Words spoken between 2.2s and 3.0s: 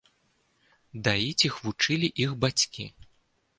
іх бацькі.